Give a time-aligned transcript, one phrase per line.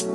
[0.00, 0.08] สวัส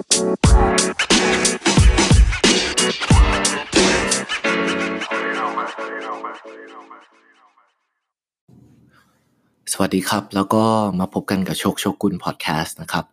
[9.96, 10.63] ดีครับ แล้วก็
[11.00, 13.06] มาพบกันกับโชคโชกุลพอดแคสต์นะครับ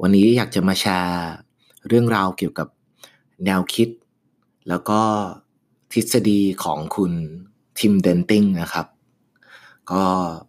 [0.00, 1.32] วันนี้อยากจะมาแชร์
[1.88, 2.68] เรื่องราวเกี่ยวกับ
[3.44, 3.88] แนวคิด
[4.68, 5.00] แล้วก็
[5.92, 7.12] ทฤษฎีของคุณ
[7.78, 8.86] ทิมเดนติงนะครับ
[9.92, 10.04] ก็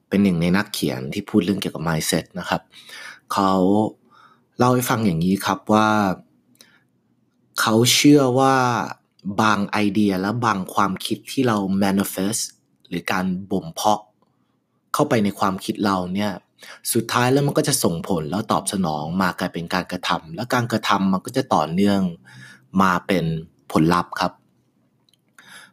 [0.08, 2.62] เป็นหนึ่งในนักเขียนที่พูดเรื่องเกี่ยวกับ mindset นะครับ
[3.34, 3.54] เขา
[4.58, 5.90] เล่าให้ฟังอย่างนี้ครับว่า
[7.62, 8.56] เขาเชื่อว่า
[9.42, 12.42] บางไอเดียและบางความคิดที่เรา manifest
[12.88, 14.02] หรือการบ่มเพาะ
[14.94, 16.32] เข้าไปในความคิดเราเนี่ย
[16.94, 22.02] สุดท้ายแล้วมันก็จะส่งผลแล้วตอบสนองมากลายเป็นการกระทำแล้วการกระทำมันก็จะต่อเนื่อง
[22.82, 23.26] มาเป็น
[23.72, 24.34] ผลลัพธ์ครับ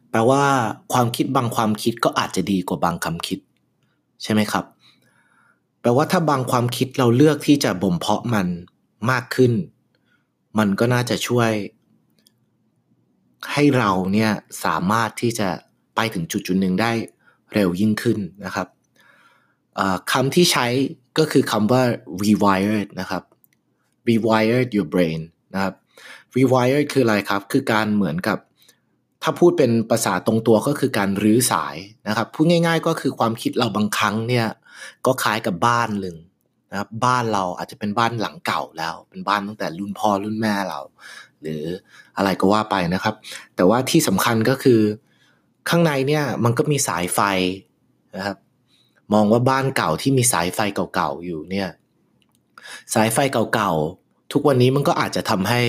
[0.09, 0.43] แปลว่า
[0.93, 3.39] ความคิดบางความคิดก็อาจจะดีกว่าบางคำคิด
[4.23, 4.65] ใช่ไหมครับ
[5.81, 8.47] แปลว่าถ้าบางความคิดเราเลือกที่จะบ่มเพาะมัน
[9.11, 9.53] มากขึ้น
[10.57, 11.51] มันก็น่าจะช่วย
[13.51, 14.31] ให้เราเนี่ย
[14.63, 15.49] สามารถที่จะ
[15.95, 16.91] ไปถึงจุดจุดหนึ่งได้
[17.53, 18.67] เร็วยิ่งขึ้นนะครับ
[20.11, 20.67] คำที่ใช้
[21.17, 21.83] ก็คือคำว่า
[22.23, 23.23] rewired นะครับ
[24.09, 25.21] rewired your brain
[25.53, 25.73] นะครับ
[26.37, 28.37] rewired คืออะไรครับ คือการเหมือนกับ
[29.23, 31.75] ถ้าพูดเป็นภาษาตรงตัวก็คือการรื้อสาย
[32.07, 34.47] นะครับ พูดง่ายๆก็คือความคิดเราบางครั้งเนี่ย
[35.05, 36.15] ก็คล้ายกับบ้านหนึ่ง
[36.73, 40.79] นะครับบ้านเราอาจจะเป็นบ้านหลังเก่าแล้ว เป็นบ้านตั้งแต่รุ่นพ่อรุ่นแม่เรา
[41.41, 41.63] หรือ
[42.17, 43.15] อะไรก็ว่าไปนะครับ
[43.55, 44.81] แต่ว่าที่สำคัญก็คือ
[45.69, 47.19] ข้างในเนี่ยมันก็มีสายไฟ
[48.15, 48.37] นะครับ
[49.13, 50.59] มองว่าบ้านเก่าที่มีสายไฟ
[50.93, 51.69] เก่าๆอยู่เนี่ย
[52.93, 53.17] สายไฟ
[53.53, 55.61] เก่าๆทุกวันนี้มันก็อาจจะทำให้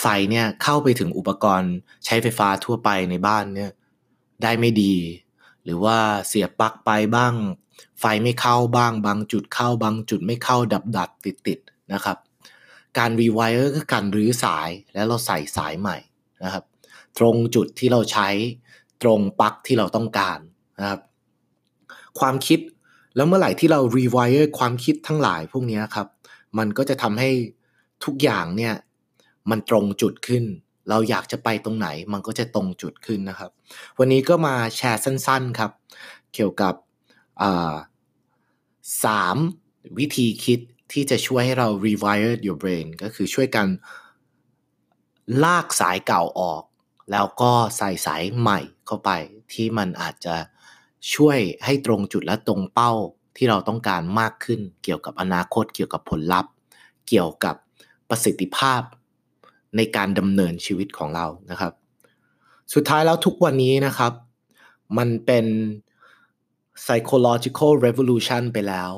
[0.00, 1.72] ไฟเนี่ยเข้าไปถึงอุปกรณ์
[2.04, 3.70] ใช้ไฟฟ้าทั่วไปในบ้านเนี่ย
[4.42, 4.94] ได้ไม่ดี
[5.64, 5.96] หรือว่า
[6.26, 7.34] เสียบปลั๊กไปบ้าง
[8.00, 11.58] ไฟไม่เข้าบ้างบางจุดเข้าบางจุดไม่เข้าดับดัดติดติด
[11.92, 12.18] นะครับ
[12.98, 15.96] การรีไวร์ก็การรื้อสายแล้วเราใส่สายใหม่
[16.44, 16.64] นะครับ
[17.18, 18.28] ตรงจุดที่เราใช้
[19.02, 20.38] ตรงปลั๊กที่เราต้องการ
[20.80, 21.00] นะครับ
[22.20, 22.60] ความคิด
[23.16, 26.08] แล้วเมื่อไหร่ที่เรา rewire ความคิดทั้งหลายพวกนี้ครับ
[26.58, 27.30] มันก็จะทำให้
[28.04, 28.74] ทุกอย่างเนี่ย
[29.50, 30.44] มันตรงจุดขึ้น
[30.90, 33.50] เราอยากจะไปตรงไหนมันก็จะตรงจุดขึ้นนะครับ
[33.98, 35.70] วันนี้ก็มาแชร์สั้น ๆครับ
[36.34, 36.74] เกี่ยวกับ
[39.04, 39.36] สาม
[39.98, 40.60] วิธีคิด
[40.92, 43.66] ที่จะช่วยให้เรา rewire your brain ก็คือช่วยกัน
[45.44, 46.62] ลากสายเก่าออก
[47.10, 49.10] แล้วก็ใส่สายใหม่เข้าไป
[49.52, 50.36] ที่มันอาจจะ
[51.14, 52.92] ช่วยให้ตรงจุดและตรงเป้า
[53.36, 56.52] ที่เราต้องการมากขึ้น เกี่ยวกับอนาคต เกี่ยวกับผลลัพธ์
[57.08, 57.56] เกี่ยวกับ
[58.08, 58.82] ประสิทธิภาพ
[59.76, 61.72] ในการดำเนินชีวิตของเรานะครับ
[62.74, 64.12] สุดท้ายแล้วทุกวันนี้นะครับ
[64.98, 65.46] มันเป็น
[66.84, 68.92] psychological revolution ไปแล้ว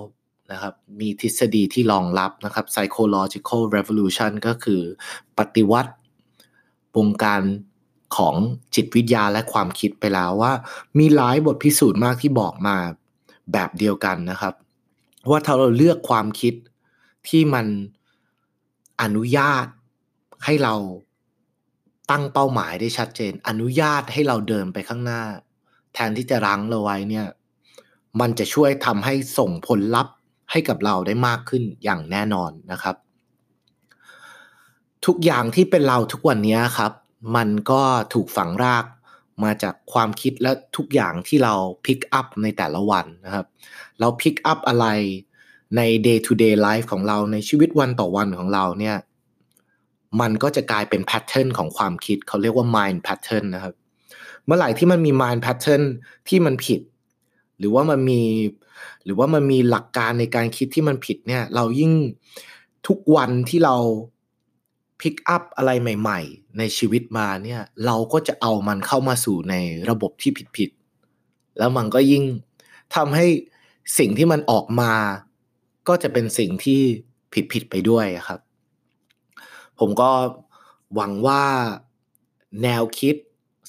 [0.52, 4.82] นะครับมีทฤษฎีที่รองรับนะครับ psychological revolution ก็คือ
[5.38, 5.92] ปฏิวัติ
[6.96, 7.42] วงการ
[8.16, 8.34] ของ
[8.74, 10.52] จิตวิทยาและความคิดไปแล้วว่า
[10.98, 12.76] มีหลายบทพิสูจน์มากที่บอกมา
[13.52, 14.54] แบบเดียวกันนะครับ
[15.30, 16.54] ว่าถ้าเราเลือกความคิด
[17.28, 17.66] ที่มัน
[19.02, 19.66] อนุญาต
[20.44, 20.74] ให้เรา
[22.10, 25.22] ตั้งเป้าหมายได้ชัดเจน อนุญาตให้เราเดินไปข้างหน้า
[25.94, 27.26] แทนที่จะรั้งเราไว้เนี่ย
[28.20, 30.14] มันจะช่วยทำให้ส่งผลลัพธ์
[30.50, 32.96] ให้กับเราได้มากขึ้นอย่างแน่นอนนะครับ
[35.06, 36.92] ทุกอย่างที่เป็นเราทุกวันนี้ครับ
[37.36, 37.82] มันก็
[38.14, 38.84] ถูกฝังราก
[39.44, 41.54] มาจากความคิดและทุกอย่างที่เรา
[41.86, 43.46] pick up ในแต่ละวันนะครับ
[44.00, 44.86] เรา pick up อะไร
[45.76, 48.96] ใน day to day life ของเราในชีวิตวันต่อวันของเราเนี่ย
[50.20, 53.74] มันก็จะกลายเป็น pattern ของความคิดเขาเรียกว่า mind pattern นะครับ
[54.44, 55.82] เมื่อไหร่ที่มันมี mind pattern
[56.28, 56.80] ที่มันผิด
[57.58, 58.22] หรือว่ามันมี
[59.04, 61.92] หรือว่ามันมีหลักการในการคิดที่มันผิดเนี่ย เรายิ่ง
[62.86, 63.76] ทุกวันที่เรา
[65.00, 69.54] พิกอัพอะไรใหม่ ๆ ในชีวิตมาเนี่ย เราก็จะเอามันเข้ามาสู่ใน
[69.90, 72.24] ระบบที่ผิดๆแล้วมันก็ยิ่ง
[72.94, 73.26] ทำให้
[73.98, 74.92] สิ่งที่มันออกมา
[75.88, 76.80] ก็จะเป็นสิ่งที่
[77.52, 78.40] ผิดๆไปด้วยครับ
[79.78, 80.10] ผมก็
[80.94, 81.44] หวังว่า
[82.62, 83.16] แนวคิด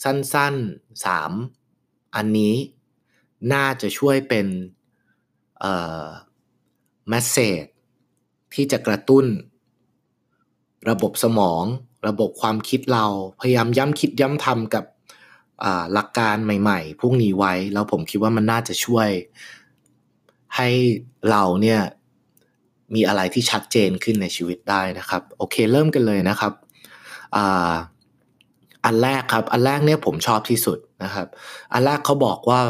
[0.04, 1.31] สั้นๆสาม
[2.16, 2.54] อันนี้
[3.54, 4.48] น่าจะช่วยเป็น
[5.60, 5.74] เอ่
[6.04, 6.07] อ
[7.10, 7.66] แมสเซจ
[8.54, 9.25] ที่จะกระตุ้น
[10.90, 11.63] ระบบสมอง
[12.07, 13.06] ระบบความคิดเรา
[13.40, 14.86] พยายามย้ำคิดย้ำทำกับ
[15.94, 19.10] หลักการใหม่ ๆ พวกนี้ไว้ แล้วผมคิดว่ามันน่าจะช่วย
[20.56, 20.69] ให้
[21.30, 21.81] เราเนี่ย
[22.96, 26.54] มีอะไรที่ชัดเจนขึ้นในชีวิตได้นะครับ โอเคเริ่มกันเลยนะครับ
[28.86, 31.28] อันแรกครับ อันแรกเนี่ยผมชอบที่สุดนะครับ
[31.74, 32.62] อันแรกเขาบอกว่า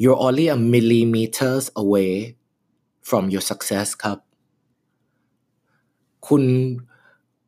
[0.00, 2.12] you're only a millimeters away
[3.08, 4.18] from your success ครับ
[6.28, 6.44] คุณ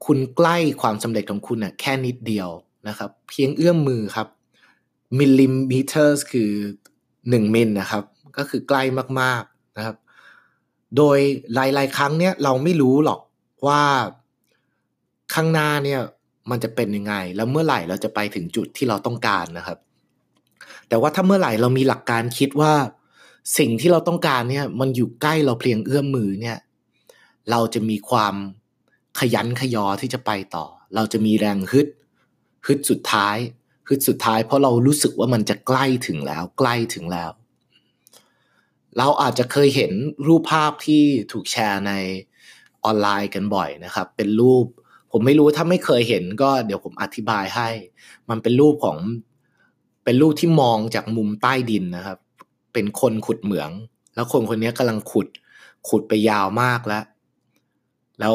[0.05, 2.49] คุณใกล้ความสำเร็จของคุณน่ะแค่นิดเดียว
[2.89, 4.29] นะครับ เพียงเอื้อมมือครับ
[5.19, 6.51] มิลลิเมตรคือ
[7.31, 8.05] หนึ่งมิลนะครับ
[8.37, 8.83] ก็คือใกล้
[9.21, 9.97] มากๆนะครับ
[10.97, 11.19] โดย
[11.55, 13.21] หลาย ๆ ครั้งเนี่ยเราไม่รู้หรอก
[13.67, 13.83] ว่า
[15.35, 16.01] ข้างหน้าเนี่ย
[16.51, 19.79] มันจะเป็นยังไง แล้วเมื่อไหร่เราจะไปถึงจุดที่เราต้องการนะครับ
[20.95, 22.75] แต่ว่าถ้าเมื่อไหร่เรามีหลักการคิดว่า
[23.59, 26.59] สิ่งที่เราต้องการเนี่ย มันอยู่ใกล้เราเพียงเอื้อมมือเนี่ย
[27.51, 28.35] เราจะมีความ
[29.19, 31.87] ขยันขยอที่จะไปต่อ เราจะมีแรงฮึด
[32.67, 33.37] ฮึดสุดท้าย
[33.89, 37.31] ฮึดสุดท้าย เพราะเรารู้สึกว่ามันจะใกล้ถึงแล้ว ใกล้ถึงแล้ว
[38.99, 39.93] เราอาจจะเคยเห็น
[40.27, 41.03] รูปภาพที่
[41.33, 41.93] ถูกแชร์ใน
[42.85, 44.67] ออนไลน์กันบ่อยนะครับ เป็นรูป
[45.13, 47.69] ผมไม่รู้ถ้าไม่เคยเห็นก็เดี๋ยวผมอธิบายให้
[48.31, 48.99] มันเป็นรูปของ
[50.05, 52.19] เป็นรูปที่มองจากมุมใต้ดินนะครับ
[52.73, 53.71] เป็นคนขุดเหมือง
[54.15, 55.29] แล้วคนคนนี้กำลังขุด
[55.89, 57.05] ขุดไปยาวมากแล้ว
[58.21, 58.35] แล้ว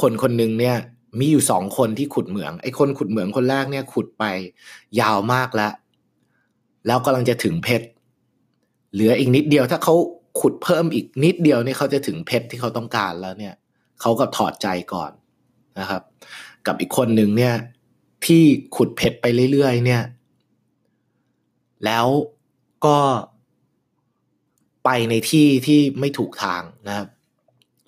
[0.00, 0.76] คนคนหนึ่งเนี่ย
[1.18, 4.24] มีอยู่สองคนที่ขุดเหมือง ไอ้คนขุดเหมืองคนแรกเนี่ย ขุดไป
[5.00, 5.72] ยาวมากแล้ว
[6.86, 7.86] แล้วกำลังจะถึงเพชร
[8.92, 9.94] เหลืออีกนิดเดียวถ้าเขา
[10.40, 13.54] ขุดเพิ่มอีกนิดเดียวนี่เขาจะถึงเพชรที่เขาต้องการแล้วเนี่ย
[14.00, 15.10] เขาก็ถอดใจก่อน
[15.78, 16.02] นะครับ
[16.66, 17.54] กับอีกคนหนึ่งเนี่ย
[18.26, 18.42] ที่
[18.76, 20.02] ขุดเพชรไปเรื่อยๆ เนี่ย
[21.84, 22.06] แล้ว
[22.86, 22.98] ก็
[24.84, 27.08] ไปในที่ที่ไม่ถูกทางนะครับ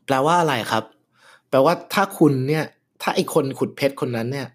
[0.07, 0.85] แปลว่าอะไรครับ
[1.49, 2.65] แปลว่าถ้าคุณเนี่ย
[3.03, 4.49] ถ้าไอคนขุดเพชรคนนั้นเนี่ย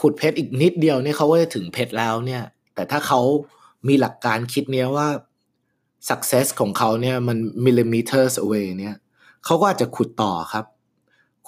[0.00, 2.42] ขุดเพชรอีกนิดเดียวเนี่ยเขาก็จะถึงเพชรแล้วเนี่ย
[2.74, 3.20] แต่ถ้าเขา
[3.88, 5.08] มีหลักการคิดเนี้ยว่า
[6.08, 8.96] success ของเขาเนี่ยมัน millimeters away เนี่ย
[9.44, 10.66] เขาก็อาจจะขุดต่อครับ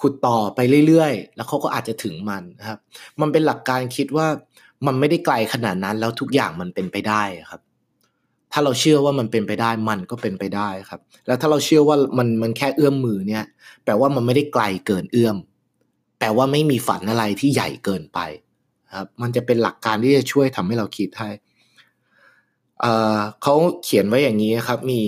[0.01, 2.79] ขุดต่อไปเรื่อยๆ แล้วเขาก็อาจจะถึงมันนะครับ
[3.21, 4.27] มันเป็นหลักการคิดว่า
[4.85, 7.61] มันไม่ได้ไกลขนาดนั้นแล้วทุกอย่างมันเป็นไปได้ครับ
[8.51, 13.43] ถ้าเราเชื่อว่ามันเป็นไปได้มันก็เป็นไปได้ครับ แล้วถ้าเราเชื่อว่ามันมันแค่เอื้อมมือเนี่ย
[13.83, 15.37] แปลว่ามันไม่ได้ไกลเกินเอื้อม
[16.19, 18.19] แปลว่าไม่มีฝันอะไรที่ใหญ่เกินไป
[18.95, 21.29] ครับ มันจะเป็นหลักการที่จะช่วยทำให้เราคิดให้
[23.41, 25.01] เขาเขียนไว้อย่างนี้ครับมี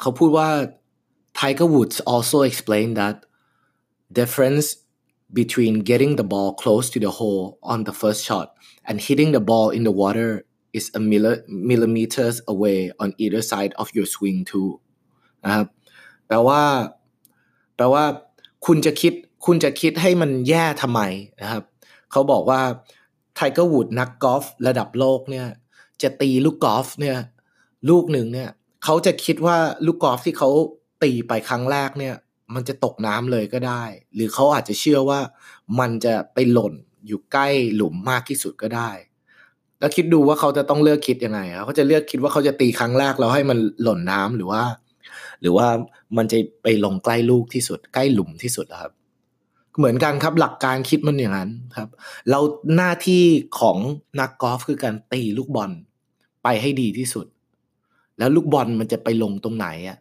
[0.00, 0.48] เขาพูดว่า
[1.38, 3.16] Tiger Woods also explained that
[4.18, 4.66] difference
[5.32, 8.54] between getting the ball close to the hole on the first shot
[8.88, 11.00] and hitting the ball in the water is a
[11.70, 14.70] millimeters away on either side of your swing too
[15.44, 15.66] นะครับ
[16.26, 16.62] แปลว่า
[17.76, 18.04] แปลว่า
[18.66, 19.12] คุณจะคิด
[19.46, 21.00] คุณจะคิดให้มันแย่ทำไม
[21.40, 21.62] นะครับ
[22.10, 22.60] เขาบอกว่า
[23.34, 25.46] ไทเกอร์วูดนักกอล์ฟระดับโลกเนี่ย
[26.02, 27.16] จะตีลูกกอล์ฟเนี่ย
[27.90, 28.50] ลูกหนึ่งเนี่ย
[28.84, 30.50] เขาจะคิดว่าลูกกอล์ฟที่เขา
[31.02, 32.14] ตีไปครั้งแรกเนี่ย
[32.54, 33.82] มันจะตกน้ำเลยก็ได้
[34.14, 35.20] หรือเขาอาจจะเชื่อว่า
[35.80, 36.74] มันจะไปหล่น
[37.06, 38.90] อยู่ใกล้หลุมมากที่สุดก็ได้
[39.80, 44.62] แล้วคิดดูว่าเขาจะต้องเลือกคิดยังไงเขาจะเลือกคิดว่าเขาจะตีครั้งแรกแล้วให้มันหล่นน้ำหรือว่า
[45.40, 45.66] หรือว่า
[46.16, 48.92] มันจะไปลงใกล้ลูกที่สุด ใกล้หลุมที่สุดครับ
[49.78, 51.88] เหมือนกันครับหลักการคิดมันอย่างนั้นครับ
[52.30, 52.40] เรา
[52.76, 53.22] หน้าที่
[53.60, 53.78] ของ
[54.20, 55.70] นักกอล์ฟคือการตีลูกบอล
[56.42, 57.26] ไปให้ดีที่สุด
[58.18, 59.98] แล้วลูกบอลมันจะไปลงตรงไหนอะ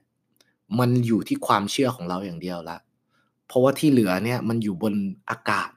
[0.79, 2.77] มันอยู่ที่ความเชื่อของเราอย่างเดียวละ
[3.47, 4.93] เพราะว่าที่เหลือเนี่ยมันอยู่บน
[5.29, 5.69] อากาศ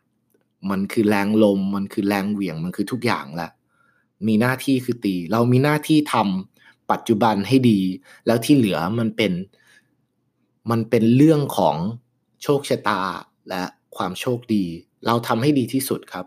[0.70, 3.48] มันคือแรงลม มันคือแรงเหวี่ยง มันคือทุกอย่างละ
[4.26, 6.14] มีหน้าที่คือตี เรามีหน้าที่ท
[6.52, 7.80] ทำปัจจุบันให้ดี
[8.26, 9.32] แล้วที่เหลือมันเป็น
[10.70, 11.76] มันเป็นเรื่องของ
[12.42, 13.02] โชคชะตา
[13.48, 13.62] และ
[13.96, 14.64] ความโชคดี
[15.06, 16.26] เราทำให้ดีที่สุดครับ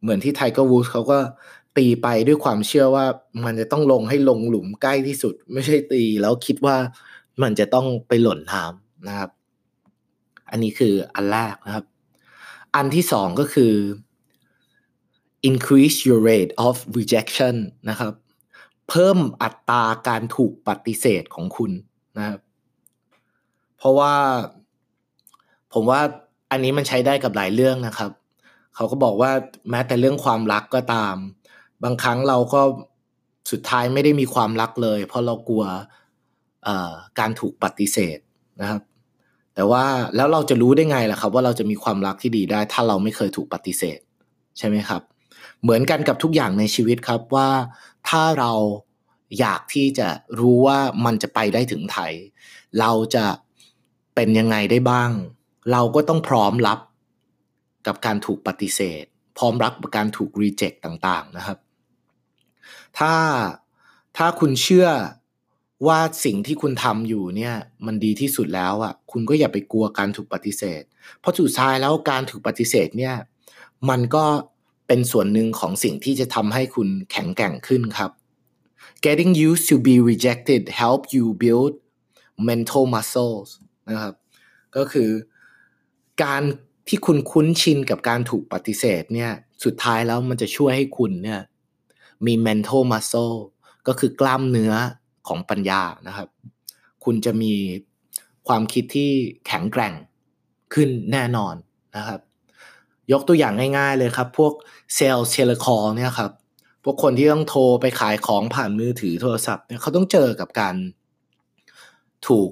[0.00, 1.18] เหมือนที่ Tiger Woods เขาก็
[1.76, 3.06] ตีไปด้วยความเชื่อว่า
[3.44, 6.76] มันจะต้องลงให้ลงหลุมใกล้ที่สุด ไม่ใช่ตีแล้วคิดว่า
[7.42, 9.30] มันจะต้องไปหล่นน้ำนะครับ
[10.50, 11.84] อันนี้คืออันแรกนะครับ
[12.76, 13.74] อันที่สองก็คือ
[15.50, 17.54] increase your rate of rejection
[17.90, 18.12] นะครับ
[18.88, 21.72] เพิ่มอัตราการถูกปฏิเสธของคุณ
[22.18, 22.40] นะครับ
[23.76, 24.14] เพราะว่า
[25.72, 26.00] ผมว่า
[26.50, 28.10] อันนี้มันใช้ได้กับหลายเรื่องนะครับ
[28.74, 29.30] เขาก็บอกว่า
[29.70, 31.16] แม้แต่เรื่องความรักก็ตาม
[31.84, 32.62] บางครั้งเราก็
[33.50, 35.64] สุดท้ายไม่ได้มีความรักเลย เพราะเรากลัว
[37.18, 38.18] การถูกปฏิเสธ
[38.60, 38.82] นะครับ
[39.54, 39.84] แต่ว่า
[40.16, 43.98] แล้วเราจะรู้ได้ไงล่ะครับ ว่าเราจะมีความรักที่ดีได้ ถ้าเราไม่เคยถูกปฏิเสธ
[44.58, 45.02] ใช่ไหมครับ
[45.62, 47.50] เหมือนกันกับทุกอย่างในชีวิตครับว่า
[48.08, 48.52] ถ้าเรา
[49.40, 50.08] อยากที่จะ
[50.40, 52.12] รู้ว่ามันจะไปได้ถึงไทย
[52.80, 53.26] เราจะ
[54.14, 55.10] เป็นยังไงได้บ้าง
[55.72, 56.78] เราก็ต้องพร้อมรับ
[57.86, 59.04] กับการถูกปฏิเสธ
[59.38, 61.58] พร้อมรับกับการถูกรีเจ็คต่างๆนะครับ
[62.98, 63.14] ถ้า
[64.16, 64.88] ถ้าคุณเชื่อ
[65.86, 67.54] ว่าสิ่งที่คุณทำอยู่เนี่ย
[67.86, 70.82] มันดีที่สุดแล้วอะคุณก็อย่าไปกลัวการถูกปฏิเสธ
[71.20, 73.14] เพราะสุดท้ายแล้วการถูกปฏิเสธเนี่ย
[73.90, 74.24] มันก็
[74.86, 78.10] เป็นส่วนหนึ่งของสิ่งที่จะทำให้คุณแข็งแกร่งขึ้นครับ
[79.04, 81.72] getting used to be rejected help you build
[82.48, 83.48] mental muscles
[83.88, 84.14] นะครับ
[84.76, 85.10] ก็คือ
[86.22, 86.42] การ
[86.88, 89.32] ที่คุณคุ้นชินกับการถูกปฏิเสธเนี่ย
[89.64, 91.40] สุดท้ายแล้วมันจะช่วยให้คุณเนี่ย
[92.26, 93.36] มี mental muscle
[93.86, 94.74] ก็คือกล้ามเนื้อ
[95.28, 96.28] ของปัญญานะครับ
[97.04, 97.54] คุณจะมี
[98.48, 99.10] ความคิดที่
[99.46, 99.94] แข็งแกร่ง
[100.74, 101.54] ขึ้นแน่นอน
[101.96, 102.20] นะครับ
[103.12, 104.52] ยกตัวอย่างง่ายๆเลยครับ พวก
[104.94, 106.30] sales telecall เนี่ยครับ
[106.84, 110.74] พวกคนที่ต้องโทรไปขายของผ่านมือถือโทรศัพท์เนี่ยเขาต้องเจอกับการ
[112.28, 112.50] ถูก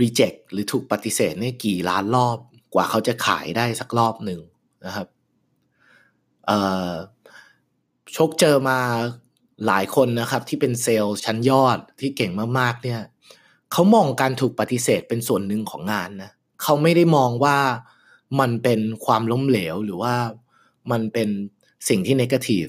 [0.00, 2.38] reject หรือถูกปฏิเสธเนี่ยกี่ล้านรอบ
[2.74, 4.40] กว่าเขาจะขายได้สักรอบหนึ่ง
[4.86, 5.08] นะครับ
[8.12, 8.78] โชคเจอมา
[9.66, 13.00] หลายคนนะครับที่เป็นเซลล์ชั้นยอดที่เก่งมากๆเนี่ย
[13.72, 16.30] เขามองการถูกปฏิเสธเป็นส่วนหนึ่งของงานนะ
[16.62, 17.58] เขาไม่ได้มองว่า
[18.40, 20.14] มันเป็นความล้มเหลวหรือว่า
[20.90, 21.28] มันเป็น
[21.88, 22.66] สิ่งที่ negative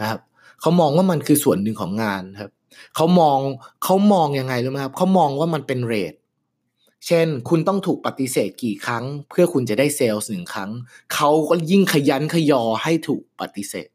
[0.00, 0.20] นะครับ
[0.60, 2.50] เขามองว่ามันคือส่วนหนึ่งของงานครับ
[2.96, 3.38] เขามอง
[3.84, 6.14] เขามองยังไงรู้ไหมครับเขามองว่ามันเป็น rate
[7.06, 10.70] เช่น คุณต้องถูกปฏิเสธกี่ครั้ง เพื่อคุณจะได้เซลล์หนึ่งครั้ง
[11.14, 13.88] เขาก็ยิ่งขยันขยอให้ถูกปฏิเสธ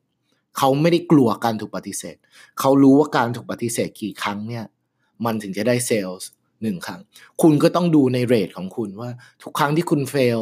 [0.57, 2.15] เขาไม่ได้กลัวการถูกปฏิเสธ
[2.59, 4.65] เขารู้ว่าการถูกปฏิเสธกี่ครั้งเนี่ย
[5.25, 6.19] มันถึงจะได้เซลล์
[6.61, 7.01] หนึ่งครั้ง
[7.41, 9.09] คุณก็ต้องดูในเรทของคุณว่า
[9.43, 10.41] ทุกครั้งที่คุณเฟล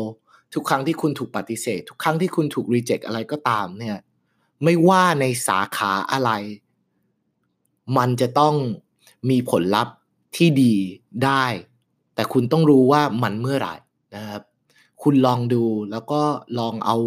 [0.53, 3.97] ทุกครั้งที่คุณถูกปฏิเสธ ทุกครั้งที่คุณถูกรีเจ็คอะไรก็ตามเนี่ย
[4.63, 6.31] ไม่ว่าในสาขาอะไร
[7.97, 8.55] มันจะต้อง
[9.29, 9.95] มีผลลัพธ์
[10.35, 10.75] ที่ดี
[11.25, 11.45] ได้
[12.15, 13.75] แต่คุณต้องรู้ว่ามันเมื่อไหร่
[14.15, 14.41] นะครับ
[15.03, 16.21] คุณลองดูแล้วก็
[16.59, 16.97] ลองเอา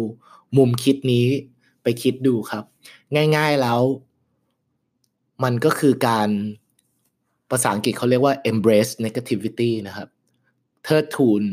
[0.57, 1.27] มุมคิดนี้
[1.83, 2.63] ไปคิดดูครับ
[3.37, 3.81] ง่ายๆแล้ว
[5.43, 6.29] มันก็คือการ
[7.51, 10.09] ภาษาอังกฤษเขาเรียกว่า embrace negativity นะครับ
[10.83, 11.43] เทิดทูน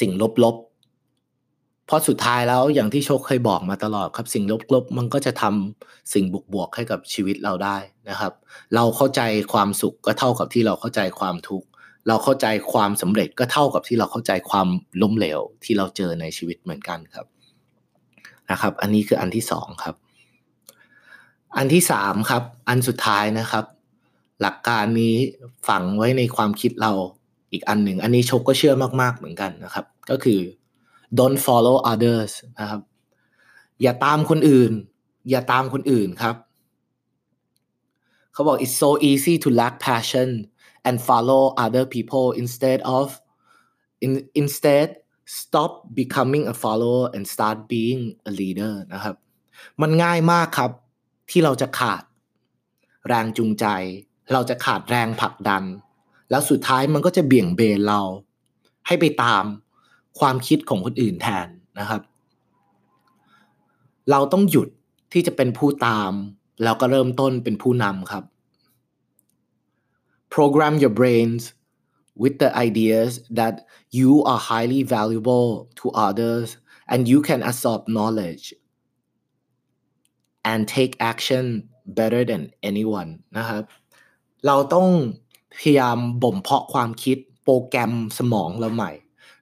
[0.00, 0.12] สิ่ง
[0.44, 4.44] ลบๆ เพราะสุดท้ายแล้วอย่างที่โชคเคยบอกมาตลอดครับ สิ่ง
[4.74, 7.76] ลบๆ มันก็จะทำสิ่งบวกๆ ให้กับชีวิตเราได้
[8.10, 8.32] นะครับ
[8.74, 9.20] เราเข้าใจ
[9.52, 11.66] ความสุขก็เท่ากับที่เราเข้าใจความทุกข์
[12.08, 14.68] เราเข้าใจความสำเร็จก็เท่ากับที่เราเข้าใจความ
[15.02, 17.26] ล้มเหลวที่เราเจอในชีวิตเหมือนกันครับ
[18.54, 19.96] นะครับ อันนี้คืออันที่สองครับ
[21.56, 23.64] อันที่สามครับ อันสุดท้ายนะครับ
[24.40, 25.16] หลักการนี้
[25.68, 26.92] ฝังไว้ในความคิดเรา
[27.52, 30.40] อีกอันหนึ่ง อันนี้โชคก็เชื่อมาก ๆ เหมือนกันนะครับ ก็คือ
[31.18, 32.80] don't follow others นะครับ
[33.82, 34.72] อย่าตามคนอื่น
[35.30, 36.36] อย่าตามคนอื่นครับ
[38.32, 40.28] เขาบอก it's so easy to lack passion
[40.86, 43.06] and follow other people instead of
[44.04, 44.10] in,
[44.42, 44.88] instead
[45.24, 49.16] stop becoming a follower and start being a leader นะครับ
[49.80, 50.70] มันง่ายมากครับ
[51.30, 52.02] ที่เราจะขาด
[53.08, 53.66] แรงจูงใจ
[54.32, 55.64] เราจะขาดแรงผลักดัน
[56.30, 58.00] แล้วสุดท้ายมันก็จะเบี่ยงเบนเรา
[58.86, 59.44] ให้ไปตาม
[60.18, 62.02] ความคิดของคนอื่นแทนนะครับ
[64.10, 64.68] เราต้องหยุด
[65.12, 66.12] ที่จะเป็นผู้ตาม
[66.62, 68.24] แล้วก็เริ่มต้นเป็นผู้นำครับ
[70.34, 71.42] program your brains
[72.22, 73.54] with the ideas that
[73.90, 75.48] you are highly valuable
[75.80, 76.56] to others
[76.92, 78.54] and you can absorb knowledge
[80.44, 81.44] and take action
[81.98, 83.62] better than anyone นะครับ
[84.46, 84.88] เราต้อง
[85.58, 88.92] พยายามบ่มเพาะความคิดโปรแกรมสมองเราใหม่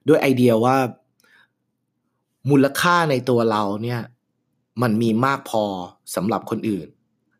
[0.07, 0.77] ด้วยไอเดียว่า
[2.49, 4.01] มูลค่าในตัวเราเนี่ย
[4.81, 5.63] มันมีมากพอ
[6.15, 6.87] สำหรับคนอื่น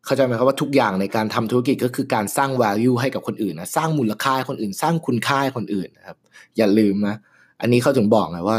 [0.04, 6.18] เข้าใจไหมครับว่าทุกอย่างในการทำธุรกิจก็คือการสร้าง value ให้กับคนอื่นนะสร้างมูลค่าให้คนอื่น สร้างคุณค่าให้คนอื่นนะครับ
[6.56, 7.16] อย่าลืมนะ
[7.60, 8.58] อันนี้เขาถึงบอกไงว่า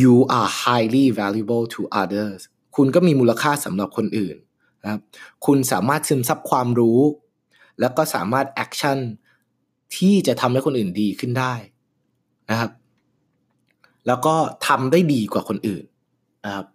[0.00, 2.40] you are highly valuable to others
[2.76, 4.36] คุณก็มีมูลค่าสำหรับคนอื่น
[4.82, 5.00] นะครับ
[5.46, 7.00] คุณสามารถซึมซับความรู้
[7.80, 8.98] แล้วก็สามารถ action
[9.96, 11.54] ที่จะทำให้คนอื่นดีขึ้นได้
[12.50, 12.70] นะครับ
[14.06, 14.34] แล้วก็
[14.66, 15.84] ทำได้ดีกว่าคนอื่น
[16.44, 16.66] นะครับ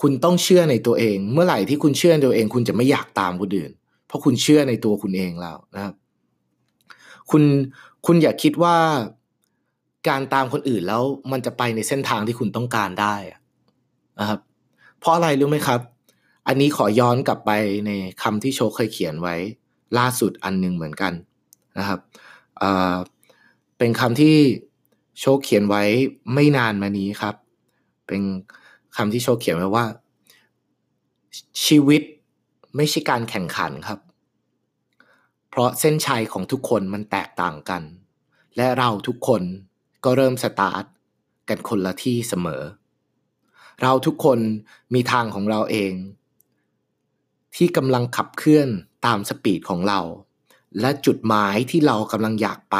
[0.00, 3.70] คุณต้องเชื่อในตัวเอง เมื่อไหร่ที่คุณเชื่อในตัวเอง คุณจะไม่อยากตามคนอื่น
[4.06, 5.94] เพราะคุณเชื่อในตัวคุณเองแล้วนะครับ
[7.30, 7.42] คุณ
[8.06, 8.76] คุณอย่าคิดว่า
[10.08, 11.02] การตามคนอื่นแล้ว
[11.32, 13.14] มันจะไปในเส้นทางที่คุณต้องการได้
[14.20, 14.40] นะครับ
[14.98, 15.80] เพราะอะไรรู้ไหมครับ
[16.46, 17.50] อันนี้ขอย้อนกลับไป
[17.86, 17.90] ใน
[18.22, 19.36] คำที่โชคเคยเขียนไว้
[19.98, 21.12] ล่าสุดอันหนึ่งเหมือนกัน
[21.78, 22.00] นะครับ
[23.78, 24.36] เป็นคำที่
[25.20, 25.82] โชคเขียนไว้
[26.34, 27.34] ไม่นานมานี้ครับ
[28.06, 28.22] เป็น
[28.96, 29.86] คำที่โชว์เขียนไว้ว่า
[31.64, 32.02] ชีวิต
[32.76, 34.00] ไม่ใช่การแข่งขันครับ
[35.48, 37.82] เพราะเส้นชัยของทุกคนมันแตกต่างกัน
[38.56, 39.42] และเราทุกคน
[40.04, 40.84] ก็เริ่มสตาร์ท
[41.48, 42.62] กันคนละที่เสมอ
[43.82, 44.38] เราทุกคน
[44.94, 45.92] มีทางของเราเอง
[47.56, 48.68] ที่กำลังขับเคลื่อน
[49.06, 50.00] ตามสปีดของเรา
[50.80, 52.76] และจุดหมายที่เรากำลังอยากไป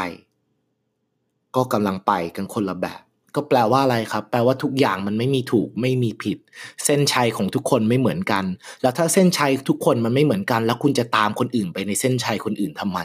[1.57, 3.03] ก็กำลังไปกันคนละแบบ
[3.35, 6.39] ก็แปลว่าอะไรครับ แปลว่าทุกอย่างมันไม่มีถูกไม่มีผิด
[6.85, 8.45] เส้นชัยของทุกคนไม่เหมือนกัน
[8.83, 12.99] แล้วถ้าเส้นชัยทุกคนมันไม่เหมือนกัน แล้วคุณจะตามคนอื่นไปในเส้นชัยคนอื่นทำไม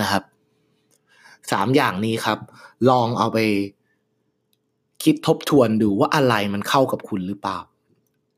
[0.00, 0.22] นะครับ
[1.52, 2.38] สามอย่างนี้ครับ
[2.88, 3.38] ลองเอาไป
[5.04, 7.58] คิดทบทวนดูว่าอะไรมันเข้ากับคุณหรือเปล่า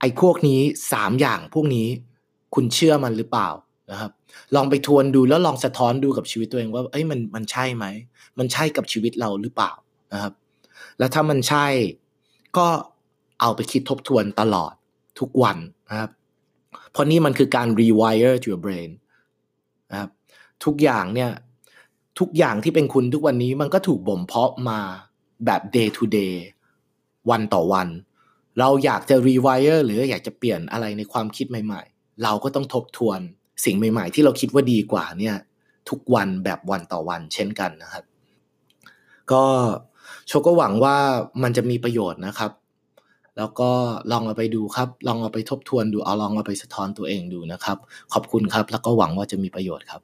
[0.01, 0.61] ไอ้พวกนี้
[0.93, 1.87] สามอย่างพวกนี้
[2.55, 3.49] คุณเชื่อมันหรือเปล่า
[3.91, 4.11] นะครับ
[4.55, 7.85] ลองไปทวนดูแล้วลองสะท้อนดูกับชีวิตตัวเองว่าเอ้ยมันมันใช่ไหม
[8.39, 9.73] มันใช่กับชีวิตเราหรือเปล่า
[10.13, 10.33] นะครับ
[10.99, 11.67] แล้วถ้ามันใช่
[12.57, 12.67] ก็
[13.41, 14.73] เอาไปคิดทบทวนตลอด
[15.21, 16.11] ทุกวันนะครับ
[16.93, 18.91] เพราะนี่มันคือการ rewire your brain
[19.91, 20.11] นะครับ
[20.65, 21.31] ทุกอย่างเนี่ย
[22.19, 24.81] ทุกอย่างที่เป็นคุณทุกวันนี้มันก็ถูกบ่มเพาะมา
[25.47, 26.35] แบบ day to day
[27.31, 27.89] วันต่อวัน
[28.59, 33.21] เราอยากจะ rewire หรืออยากจะเปลี่ยนอะไรในความคิดใหม่ ๆ เราก็ต้องทบทวน
[33.65, 35.37] สิ่งใหม่ ๆ ที่เราคิดว่าดีกว่าเนี่ย
[35.89, 38.05] ทุกวันแบบวันต่อวันเช่นกันนะครับ
[39.33, 39.45] ก็
[40.29, 40.97] โชก็หวังว่า
[41.43, 42.51] มันจะมีประโยชน์นะครับ
[43.37, 43.71] แล้วก็
[44.13, 47.77] ลองเอาไปดูครับ ลองเอาไปทบทวนดูเอาลองเอาไปสะท้อนตัวเองดูนะครับ
[48.13, 50.03] ขอบคุณครับ แล้วก็หวังว่าจะมีประโยชน์ครับ